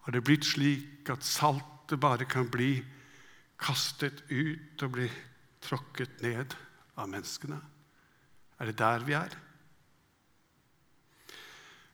Har 0.04 0.12
det 0.12 0.24
blitt 0.26 0.44
slik 0.44 1.08
at 1.12 1.24
saltet 1.24 2.00
bare 2.00 2.26
kan 2.28 2.50
bli 2.52 2.74
kastet 3.62 4.20
ut 4.28 4.84
og 4.84 4.92
bli 4.98 5.08
tråkket 5.64 6.20
ned 6.24 6.52
av 7.00 7.08
menneskene? 7.08 7.56
Er 8.60 8.68
det 8.68 8.76
der 8.78 9.08
vi 9.08 9.16
er? 9.16 9.32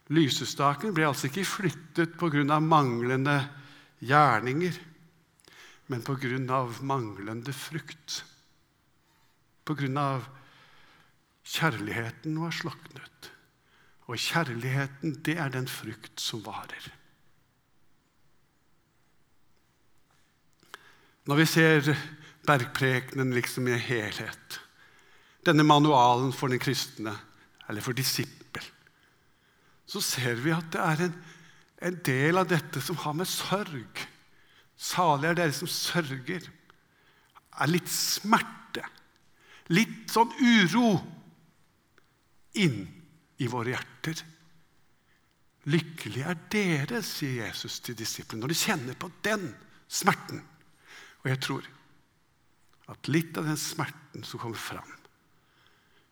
Lysestaken 0.08 0.94
ble 0.96 1.04
altså 1.08 1.28
ikke 1.28 1.44
flyttet 1.44 2.16
pga. 2.16 2.58
manglende 2.60 3.36
gjerninger, 4.00 4.78
men 5.88 6.02
pga. 6.02 6.60
manglende 6.80 7.52
frukt. 7.52 8.24
Pga. 9.64 10.20
Kjærligheten 11.48 12.40
var 12.40 12.52
sloknet. 12.52 13.30
Og 14.08 14.16
kjærligheten, 14.16 15.20
det 15.24 15.36
er 15.36 15.52
den 15.52 15.68
frukt 15.68 16.20
som 16.20 16.40
varer. 16.44 16.92
Når 21.28 21.36
vi 21.36 21.44
ser 21.44 21.92
bergprekenen 22.48 23.34
liksom 23.36 23.68
i 23.68 23.76
helhet, 23.76 24.60
denne 25.44 25.64
manualen 25.64 26.32
for 26.32 26.48
den 26.48 26.60
kristne, 26.60 27.12
eller 27.68 27.84
for 27.84 27.92
disippel, 27.92 28.37
så 29.88 30.02
ser 30.04 30.40
vi 30.44 30.52
at 30.52 30.68
det 30.74 30.84
er 30.84 31.02
en, 31.06 31.18
en 31.88 31.98
del 32.04 32.40
av 32.40 32.48
dette 32.50 32.82
som 32.84 32.98
har 33.04 33.16
med 33.16 33.28
sørg 33.30 34.06
Salig 34.78 35.26
er 35.26 35.34
dere 35.34 35.54
som 35.54 35.66
sørger. 35.66 36.44
Er 37.58 37.70
litt 37.70 37.90
smerte, 37.90 38.84
litt 39.74 40.12
sånn 40.14 40.30
uro 40.38 40.92
inn 42.62 42.84
i 43.42 43.48
våre 43.50 43.74
hjerter. 43.74 44.22
Lykkelig 45.68 46.22
er 46.30 46.38
dere, 46.52 47.02
sier 47.02 47.48
Jesus 47.48 47.80
til 47.82 47.98
disiplene, 47.98 48.44
når 48.44 48.54
de 48.54 48.60
kjenner 48.60 48.98
på 48.98 49.10
den 49.26 49.50
smerten. 49.90 50.44
Og 51.24 51.32
jeg 51.32 51.42
tror 51.42 51.66
at 52.88 53.10
litt 53.10 53.36
av 53.36 53.50
den 53.50 53.58
smerten 53.60 54.22
som 54.24 54.40
kommer 54.40 54.62
fram 54.62 54.94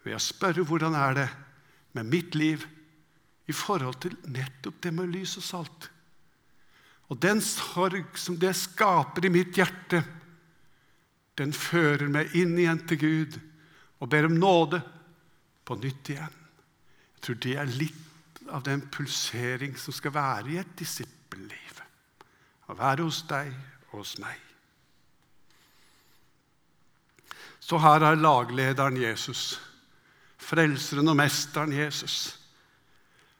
ved 0.04 0.18
å 0.18 0.22
spørre 0.22 0.62
hvordan 0.66 0.94
er 0.98 1.14
det 1.16 1.28
med 1.96 2.10
mitt 2.10 2.34
liv 2.38 2.66
i 3.46 3.54
forhold 3.54 4.00
til 4.02 4.16
nettopp 4.32 4.80
det 4.82 4.92
med 4.94 5.12
lys 5.14 5.36
og 5.38 5.46
salt 5.46 5.90
Og 7.10 7.20
den 7.22 7.40
sorg 7.44 8.16
som 8.18 8.38
det 8.42 8.50
skaper 8.58 9.28
i 9.28 9.30
mitt 9.30 9.54
hjerte, 9.54 10.00
den 11.38 11.52
fører 11.54 12.08
meg 12.10 12.32
inn 12.34 12.56
igjen 12.58 12.80
til 12.88 12.98
Gud 12.98 13.36
og 14.00 14.10
ber 14.10 14.26
om 14.26 14.34
nåde 14.34 14.80
på 15.66 15.76
nytt 15.78 16.10
igjen. 16.10 16.40
Jeg 17.14 17.22
tror 17.22 17.38
det 17.44 17.54
er 17.60 17.76
litt 17.78 18.42
av 18.50 18.64
den 18.66 18.82
pulsering 18.90 19.76
som 19.78 19.94
skal 19.94 20.14
være 20.16 20.52
i 20.54 20.58
et 20.60 20.74
disippelliv. 20.78 21.80
Å 22.66 22.74
være 22.74 23.06
hos 23.06 23.22
deg 23.30 23.52
og 23.92 24.00
hos 24.00 24.16
meg. 24.22 24.42
Så 27.62 27.78
her 27.82 28.04
er 28.06 28.18
laglederen 28.18 28.98
Jesus, 29.00 29.56
frelseren 30.38 31.10
og 31.10 31.16
mesteren 31.18 31.72
Jesus. 31.74 32.36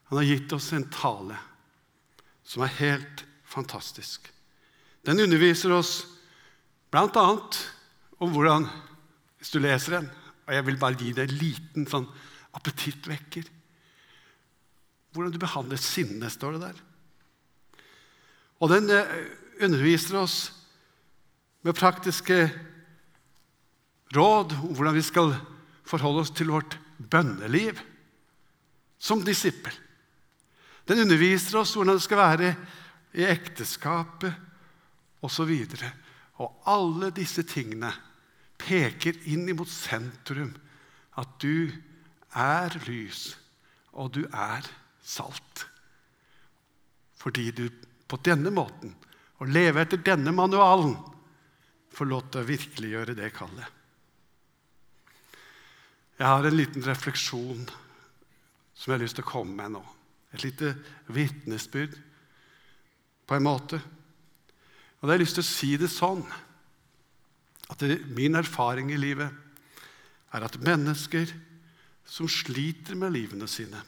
Han 0.09 0.21
har 0.21 0.29
gitt 0.29 0.53
oss 0.55 0.71
en 0.73 0.87
tale 0.93 1.39
som 2.47 2.63
er 2.63 2.77
helt 2.79 3.25
fantastisk. 3.47 4.29
Den 5.07 5.21
underviser 5.23 5.75
oss 5.75 6.05
bl.a. 6.91 7.27
om 8.19 8.33
hvordan 8.35 8.69
Hvis 9.37 9.53
du 9.53 9.61
leser 9.61 9.99
den, 9.99 10.07
og 10.47 10.55
jeg 10.55 10.65
vil 10.67 10.79
bare 10.81 10.97
gi 10.99 11.13
deg 11.15 11.29
en 11.29 11.39
liten 11.39 11.85
sånn 11.87 12.07
appetittvekker 12.57 13.51
Hvordan 15.13 15.33
du 15.33 15.39
behandler 15.41 15.81
sinne, 15.81 16.29
står 16.29 16.57
det 16.57 16.63
der. 16.67 16.81
Og 18.61 18.69
den 18.73 18.91
eh, 18.93 19.13
underviser 19.65 20.19
oss 20.21 20.37
med 21.65 21.77
praktiske 21.77 22.51
råd 24.17 24.53
om 24.59 24.75
hvordan 24.77 24.97
vi 24.97 25.05
skal 25.05 25.33
forholde 25.89 26.25
oss 26.25 26.35
til 26.37 26.53
vårt 26.53 26.77
bønneliv 26.99 27.81
som 28.99 29.25
disippel. 29.25 29.73
Den 30.87 31.03
underviser 31.03 31.61
oss 31.61 31.75
hvordan 31.75 31.99
det 31.99 32.05
skal 32.05 32.21
være 32.23 32.51
i 33.19 33.27
ekteskapet 33.27 35.25
osv. 35.27 35.51
Og, 35.51 35.87
og 36.45 36.69
alle 36.71 37.11
disse 37.15 37.43
tingene 37.49 37.91
peker 38.61 39.19
inn 39.33 39.49
mot 39.57 39.71
sentrum. 39.71 40.53
At 41.17 41.39
du 41.43 41.73
er 42.37 42.77
lys, 42.87 43.31
og 43.97 44.13
du 44.15 44.27
er 44.29 44.67
salt. 45.03 45.67
Fordi 47.17 47.51
du 47.51 47.67
på 48.07 48.19
denne 48.23 48.53
måten, 48.55 48.93
å 49.41 49.49
leve 49.49 49.83
etter 49.83 50.01
denne 50.05 50.33
manualen, 50.33 50.95
får 51.97 52.09
lov 52.09 52.29
til 52.29 52.43
å 52.43 52.49
virkeliggjøre 52.49 53.17
det 53.17 53.33
kallet. 53.35 53.73
Jeg 56.17 56.29
har 56.29 56.47
en 56.49 56.57
liten 56.57 56.85
refleksjon 56.85 57.67
som 58.77 58.93
jeg 58.93 58.95
har 58.95 59.03
lyst 59.03 59.19
til 59.19 59.25
å 59.25 59.33
komme 59.33 59.57
med 59.57 59.75
nå. 59.77 59.83
Et 60.37 60.45
lite 60.45 60.75
vitnesbyrd, 61.09 61.97
på 63.27 63.35
en 63.35 63.47
måte. 63.47 63.81
Og 65.01 65.07
da 65.07 65.15
har 65.15 65.17
jeg 65.17 65.25
lyst 65.25 65.39
til 65.39 65.45
å 65.45 65.49
si 65.49 65.71
det 65.81 65.89
sånn 65.91 66.23
at 67.73 67.83
det, 67.83 67.99
min 68.15 68.39
erfaring 68.39 68.93
i 68.95 69.01
livet 69.01 69.33
er 70.37 70.45
at 70.47 70.59
mennesker 70.63 71.33
som 72.07 72.29
sliter 72.31 72.95
med 72.99 73.15
livene 73.17 73.49
sine, 73.51 73.81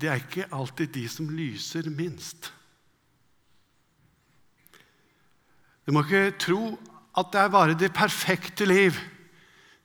det 0.00 0.08
er 0.08 0.22
ikke 0.22 0.48
alltid 0.56 0.94
de 0.96 1.04
som 1.12 1.28
lyser 1.36 1.90
minst. 1.92 2.48
Du 5.84 5.92
må 5.92 6.02
ikke 6.06 6.38
tro 6.40 6.62
at 7.18 7.28
det 7.34 7.42
er 7.42 7.52
bare 7.52 7.76
det 7.76 7.92
perfekte 7.92 8.64
liv, 8.64 8.96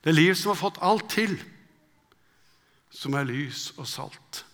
det 0.04 0.14
liv 0.14 0.32
som 0.34 0.54
har 0.54 0.60
fått 0.62 0.80
alt 0.80 1.10
til, 1.12 1.36
som 2.88 3.14
er 3.18 3.28
lys 3.28 3.72
og 3.76 3.88
salt. 3.90 4.45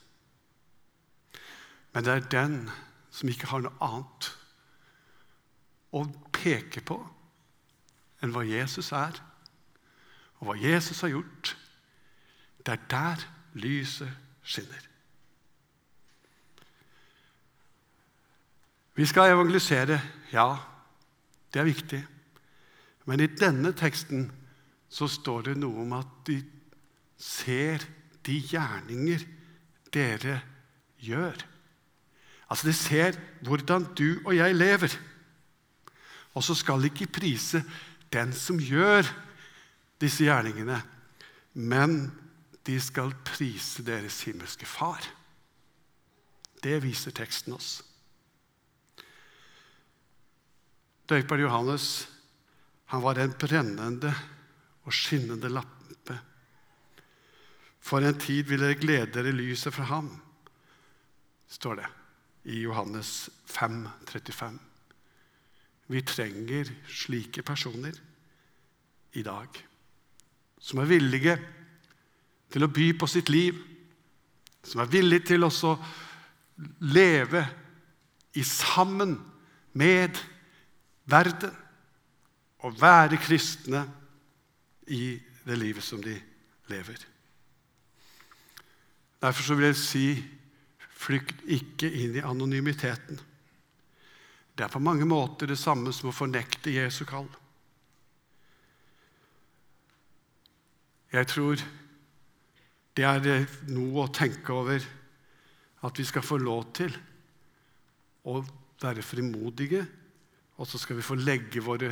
Men 1.92 2.04
det 2.04 2.12
er 2.12 2.30
den 2.32 2.70
som 3.12 3.28
ikke 3.28 3.50
har 3.50 3.64
noe 3.64 3.76
annet 3.84 4.30
å 5.92 6.06
peke 6.32 6.80
på 6.88 6.96
enn 8.22 8.32
hva 8.32 8.44
Jesus 8.46 8.92
er, 8.96 9.18
og 10.40 10.48
hva 10.48 10.56
Jesus 10.58 11.02
har 11.04 11.12
gjort. 11.12 11.52
Det 12.62 12.74
er 12.76 12.88
der 12.90 13.26
lyset 13.58 14.10
skinner. 14.46 14.88
Vi 18.94 19.06
skal 19.08 19.32
evangelisere. 19.32 20.00
Ja, 20.32 20.56
det 21.52 21.60
er 21.60 21.68
viktig. 21.68 22.00
Men 23.08 23.20
i 23.20 23.26
denne 23.26 23.72
teksten 23.76 24.28
så 24.92 25.08
står 25.10 25.48
det 25.48 25.56
noe 25.60 25.82
om 25.82 25.94
at 25.96 26.10
de 26.28 26.38
ser 27.16 27.84
de 28.26 28.36
gjerninger 28.38 29.24
dere 29.94 30.40
gjør. 31.02 31.51
Altså, 32.52 32.68
De 32.68 32.76
ser 32.76 33.16
hvordan 33.40 33.86
du 33.96 34.20
og 34.26 34.36
jeg 34.36 34.54
lever. 34.54 34.92
Og 36.36 36.44
så 36.44 36.54
skal 36.54 36.82
de 36.82 36.90
ikke 36.92 37.12
prise 37.20 37.62
den 38.12 38.32
som 38.36 38.58
gjør 38.60 39.08
disse 40.00 40.26
gjerningene, 40.26 40.76
men 41.54 42.10
de 42.66 42.76
skal 42.80 43.14
prise 43.24 43.84
deres 43.86 44.20
himmelske 44.26 44.68
Far. 44.68 45.00
Det 46.62 46.76
viser 46.82 47.14
teksten 47.16 47.56
oss. 47.56 47.80
Døyper 51.08 51.40
Johannes 51.42 52.08
han 52.92 53.00
var 53.00 53.16
en 53.16 53.32
brennende 53.32 54.12
og 54.84 54.92
skinnende 54.92 55.48
lampe. 55.48 56.18
For 57.80 58.04
en 58.04 58.20
tid 58.20 58.44
vil 58.44 58.60
dere 58.60 58.76
glede 58.76 59.08
dere 59.14 59.32
lyset 59.32 59.72
fra 59.72 59.88
ham, 59.88 60.12
står 61.48 61.80
det 61.80 61.88
i 62.44 62.62
Johannes 62.64 63.30
5, 63.46 63.88
35. 64.06 64.58
Vi 65.92 66.02
trenger 66.02 66.70
slike 66.88 67.42
personer 67.42 67.96
i 69.12 69.22
dag, 69.22 69.48
som 70.58 70.80
er 70.82 70.90
villige 70.90 71.36
til 72.52 72.64
å 72.64 72.70
by 72.72 72.88
på 72.98 73.08
sitt 73.10 73.30
liv, 73.32 73.58
som 74.62 74.82
er 74.82 74.90
villige 74.92 75.32
til 75.32 75.44
å 75.44 75.74
leve 76.92 77.42
i 78.38 78.44
sammen 78.46 79.16
med 79.76 80.18
verden 81.10 81.52
og 82.62 82.78
være 82.80 83.18
kristne 83.20 83.82
i 84.86 85.18
det 85.42 85.58
livet 85.58 85.84
som 85.84 86.02
de 86.02 86.14
lever. 86.70 87.00
Derfor 89.22 89.54
vil 89.54 89.70
jeg 89.70 89.78
si 89.78 90.06
Flykt 91.02 91.44
ikke 91.50 91.88
inn 91.90 92.16
i 92.18 92.24
anonymiteten. 92.24 93.18
Det 94.52 94.66
er 94.66 94.72
på 94.72 94.82
mange 94.84 95.06
måter 95.08 95.48
det 95.50 95.58
samme 95.58 95.92
som 95.96 96.10
å 96.10 96.16
fornekte 96.16 96.74
Jesu 96.74 97.02
kall. 97.08 97.30
Jeg 101.12 101.28
tror 101.28 101.60
det 102.96 103.04
er 103.08 103.46
noe 103.72 104.04
å 104.04 104.12
tenke 104.12 104.52
over 104.54 104.84
at 105.82 105.98
vi 105.98 106.06
skal 106.08 106.24
få 106.24 106.38
lov 106.40 106.68
til 106.76 106.94
å 108.28 108.38
være 108.82 109.04
frimodige, 109.04 109.82
og 110.60 110.68
så 110.68 110.78
skal 110.78 110.98
vi 110.98 111.06
få 111.06 111.16
legge 111.18 111.62
våre 111.64 111.90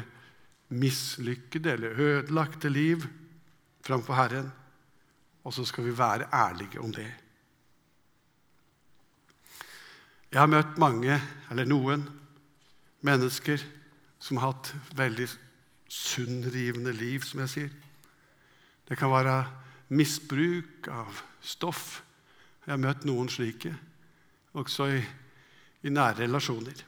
mislykkede 0.70 1.72
eller 1.74 2.02
ødelagte 2.04 2.70
liv 2.70 3.06
framfor 3.82 4.18
Herren, 4.18 4.50
og 5.42 5.56
så 5.56 5.64
skal 5.66 5.88
vi 5.88 5.96
være 5.96 6.28
ærlige 6.32 6.80
om 6.84 6.92
det. 6.94 7.08
Jeg 10.30 10.38
har 10.38 10.50
møtt 10.50 10.76
mange, 10.78 11.16
eller 11.50 11.66
noen, 11.66 12.04
mennesker 13.02 13.62
som 14.22 14.38
har 14.38 14.52
hatt 14.52 14.68
veldig 14.94 15.26
sunnrivende 15.90 16.92
liv, 16.94 17.24
som 17.26 17.40
jeg 17.42 17.50
sier. 17.50 17.72
Det 18.86 18.98
kan 18.98 19.10
være 19.10 19.40
misbruk 19.96 20.86
av 20.92 21.18
stoff. 21.42 22.02
Jeg 22.62 22.76
har 22.76 22.82
møtt 22.82 23.06
noen 23.08 23.30
slike, 23.32 23.72
også 24.54 24.86
i, 24.94 25.00
i 25.82 25.90
nære 25.90 26.22
relasjoner. 26.22 26.84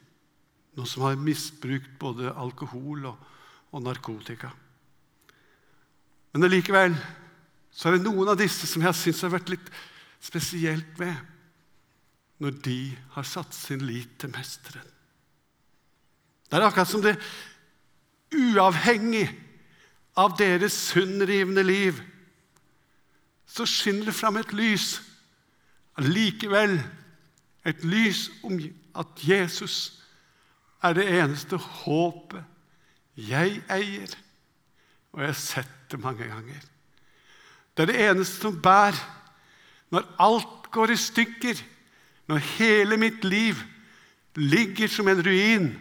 Noen 0.77 0.89
som 0.89 1.03
har 1.07 1.19
misbrukt 1.19 1.97
både 1.99 2.31
alkohol 2.31 3.09
og, 3.11 3.27
og 3.75 3.83
narkotika. 3.83 4.53
Men 6.33 6.47
allikevel 6.47 6.95
så 7.73 7.89
er 7.89 7.97
det 7.97 8.07
noen 8.07 8.31
av 8.31 8.39
disse 8.39 8.69
som 8.69 8.85
jeg 8.85 8.97
syns 9.01 9.21
har 9.25 9.35
vært 9.35 9.51
litt 9.51 9.69
spesielt 10.23 10.95
ved 11.01 11.32
når 12.41 12.57
de 12.65 12.79
har 13.15 13.27
satt 13.27 13.53
sin 13.55 13.83
lit 13.85 14.17
til 14.19 14.33
Mesteren. 14.33 14.89
Det 16.49 16.59
er 16.59 16.65
akkurat 16.67 16.89
som 16.89 17.01
det, 17.01 17.15
uavhengig 18.33 19.27
av 20.17 20.35
deres 20.37 20.75
sunnrivende 20.91 21.63
liv, 21.65 22.01
så 23.45 23.65
skinner 23.69 24.09
det 24.09 24.17
fram 24.17 24.37
et 24.41 24.53
lys. 24.53 24.99
Allikevel 25.97 26.79
et 27.65 27.83
lys 27.85 28.27
om 28.45 28.57
at 28.97 29.25
Jesus 29.25 30.01
er 30.83 30.97
det 30.97 31.05
eneste 31.21 31.57
håpet 31.57 32.43
jeg 33.17 33.61
eier. 33.71 34.15
Og 35.13 35.21
jeg 35.21 35.29
har 35.29 35.37
sett 35.39 35.75
det 35.91 35.99
mange 36.01 36.25
ganger. 36.27 36.63
Det 37.73 37.85
er 37.85 37.91
det 37.91 38.01
eneste 38.09 38.41
som 38.45 38.61
bærer 38.61 38.97
når 39.93 40.09
alt 40.21 40.71
går 40.73 40.93
i 40.93 40.97
stykker 40.97 41.61
når 42.29 42.45
hele 42.57 42.97
mitt 42.97 43.23
liv 43.27 43.59
ligger 44.39 44.89
som 44.89 45.07
en 45.11 45.23
ruin, 45.25 45.71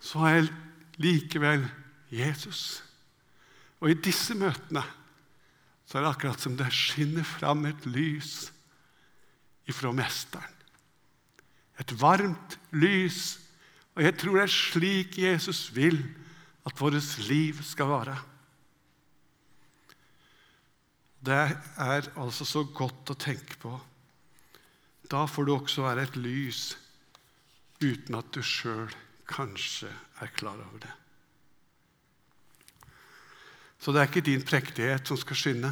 så 0.00 0.22
har 0.24 0.36
jeg 0.36 0.52
likevel 1.02 1.66
Jesus. 2.10 2.82
Og 3.78 3.92
i 3.92 3.98
disse 4.02 4.34
møtene 4.38 4.82
så 5.88 5.98
er 5.98 6.04
det 6.04 6.12
akkurat 6.12 6.42
som 6.42 6.56
det 6.58 6.68
skinner 6.74 7.24
fram 7.24 7.64
et 7.68 7.86
lys 7.88 8.50
ifra 9.68 9.92
Mesteren. 9.96 10.54
Et 11.78 11.92
varmt 12.00 12.58
lys. 12.74 13.38
Og 13.96 14.02
jeg 14.02 14.16
tror 14.18 14.36
det 14.36 14.46
er 14.48 14.52
slik 14.52 15.18
Jesus 15.22 15.68
vil 15.74 16.00
at 16.66 16.80
vårt 16.80 16.98
liv 17.28 17.60
skal 17.64 17.88
være. 17.92 18.16
Det 21.24 21.38
er 21.38 22.10
altså 22.18 22.46
så 22.46 22.64
godt 22.64 23.14
å 23.14 23.18
tenke 23.18 23.56
på 23.62 23.72
da 25.10 25.24
får 25.26 25.44
du 25.44 25.54
også 25.54 25.84
være 25.86 26.04
et 26.04 26.16
lys 26.20 26.62
uten 27.80 28.18
at 28.18 28.32
du 28.34 28.42
sjøl 28.42 28.90
kanskje 29.28 29.90
er 30.20 30.32
klar 30.36 30.58
over 30.58 30.80
det. 30.82 30.94
Så 33.78 33.92
det 33.92 34.00
er 34.02 34.10
ikke 34.10 34.26
din 34.26 34.42
prektighet 34.42 35.08
som 35.08 35.20
skal 35.20 35.38
skinne. 35.38 35.70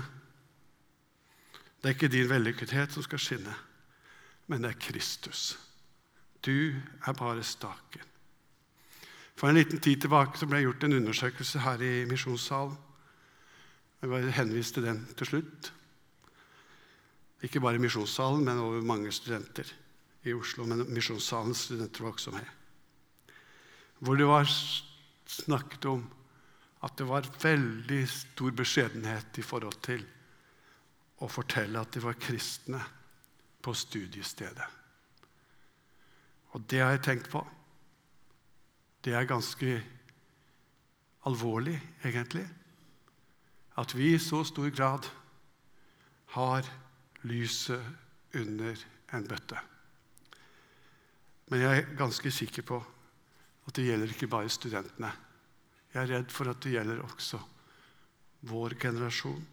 Det 1.82 1.90
er 1.90 1.96
ikke 1.96 2.12
din 2.12 2.30
vellykkethet 2.30 2.94
som 2.94 3.02
skal 3.02 3.20
skinne, 3.20 3.54
men 4.46 4.62
det 4.62 4.70
er 4.70 4.84
Kristus. 4.86 5.58
Du 6.46 6.72
er 7.06 7.12
bare 7.18 7.42
staken. 7.42 8.04
For 9.36 9.48
en 9.48 9.58
liten 9.58 9.80
tid 9.80 10.00
tilbake 10.00 10.38
så 10.38 10.46
ble 10.48 10.62
det 10.62 10.68
gjort 10.68 10.84
en 10.86 10.96
undersøkelse 11.00 11.60
her 11.60 11.82
i 11.82 12.04
misjonssalen. 12.08 12.76
Jeg 14.02 14.32
henviste 14.36 14.82
den 14.84 15.02
til 15.18 15.26
slutt. 15.26 15.72
Ikke 17.46 17.62
bare 17.62 17.78
i 17.78 17.82
misjonssalen, 17.82 18.42
men 18.44 18.58
over 18.58 18.82
mange 18.82 19.12
studenter 19.14 19.68
i 20.26 20.34
Oslo. 20.34 20.66
Men 20.66 20.86
misjonssalens 20.90 21.68
studenter 21.68 22.02
var 22.02 22.16
også 22.16 22.34
med. 22.34 22.46
Hvor 24.02 24.18
det 24.18 24.26
var 24.26 24.50
snakket 25.26 25.86
om 25.88 26.02
at 26.84 26.98
det 26.98 27.06
var 27.08 27.28
veldig 27.42 28.02
stor 28.10 28.54
beskjedenhet 28.56 29.38
i 29.40 29.44
forhold 29.46 29.78
til 29.84 30.02
å 31.22 31.28
fortelle 31.32 31.80
at 31.80 31.94
de 31.94 32.02
var 32.04 32.18
kristne 32.20 32.80
på 33.64 33.72
studiestedet. 33.74 34.66
Og 36.54 36.64
det 36.70 36.82
har 36.82 36.94
jeg 36.94 37.04
tenkt 37.06 37.30
på. 37.32 37.40
Det 39.04 39.14
er 39.14 39.28
ganske 39.28 39.78
alvorlig, 41.26 41.76
egentlig, 42.04 42.44
at 43.76 43.94
vi 43.94 44.14
i 44.14 44.22
så 44.22 44.42
stor 44.46 44.70
grad 44.72 45.08
har 46.36 46.68
lyset 47.26 48.36
under 48.36 48.84
en 49.14 49.26
bøtte. 49.26 49.58
Men 51.50 51.62
jeg 51.62 51.82
er 51.82 51.98
ganske 51.98 52.30
sikker 52.34 52.66
på 52.66 52.78
at 53.66 53.74
det 53.76 53.86
gjelder 53.86 54.12
ikke 54.12 54.30
bare 54.30 54.50
studentene. 54.50 55.10
Jeg 55.92 56.02
er 56.02 56.12
redd 56.16 56.32
for 56.34 56.50
at 56.50 56.62
det 56.62 56.74
gjelder 56.74 57.02
også 57.04 57.40
vår 58.50 58.76
generasjon. 58.82 59.46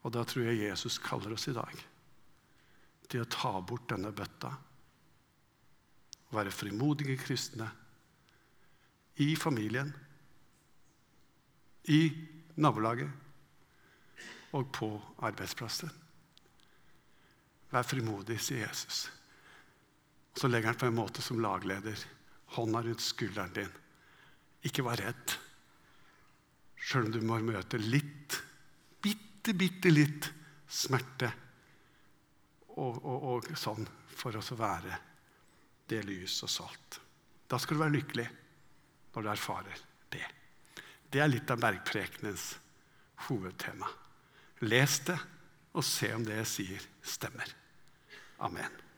Og 0.00 0.12
da 0.14 0.24
tror 0.24 0.48
jeg 0.48 0.64
Jesus 0.64 0.98
kaller 1.02 1.34
oss 1.36 1.48
i 1.50 1.56
dag 1.56 1.86
til 3.10 3.24
å 3.24 3.30
ta 3.30 3.52
bort 3.66 3.88
denne 3.90 4.12
bøtta. 4.14 4.50
og 6.28 6.36
Være 6.38 6.54
frimodige 6.54 7.18
kristne 7.20 7.66
i 9.20 9.34
familien, 9.36 9.90
i 11.90 12.02
nabolaget 12.60 13.10
og 14.56 14.70
på 14.74 14.88
arbeidsplassen. 15.26 15.90
Vær 17.70 17.86
frimodig, 17.86 18.40
sier 18.42 18.66
Jesus. 18.66 19.04
Så 20.34 20.48
legger 20.48 20.72
han 20.72 20.80
på 20.80 20.88
en 20.88 20.96
måte 20.98 21.22
som 21.22 21.40
lagleder 21.42 21.98
hånda 22.56 22.82
rundt 22.82 23.04
skulderen 23.04 23.54
din. 23.54 23.70
Ikke 24.66 24.84
vær 24.84 25.00
redd, 25.00 25.36
sjøl 26.80 27.08
om 27.08 27.14
du 27.14 27.20
må 27.24 27.38
møte 27.44 27.78
litt, 27.80 28.36
bitte, 29.02 29.54
bitte 29.54 29.92
litt 29.92 30.30
smerte 30.70 31.30
og, 32.76 32.98
og, 32.98 33.28
og 33.34 33.48
sånn 33.58 33.86
for 34.14 34.36
å 34.36 34.58
være 34.58 34.98
det 35.90 36.02
lys 36.06 36.36
og 36.46 36.52
salt. 36.52 37.00
Da 37.50 37.58
skal 37.58 37.76
du 37.76 37.82
være 37.82 37.96
lykkelig 37.98 38.26
når 39.14 39.26
du 39.26 39.30
erfarer 39.32 39.86
det. 40.12 40.26
Det 41.10 41.22
er 41.22 41.30
litt 41.32 41.50
av 41.50 41.62
bergprekenens 41.62 42.52
hovedtema. 43.26 43.88
Les 44.66 45.00
det, 45.08 45.18
og 45.74 45.86
se 45.86 46.12
om 46.14 46.22
det 46.26 46.36
jeg 46.42 46.50
sier, 46.50 46.86
stemmer. 47.02 47.59
Amen. 48.40 48.89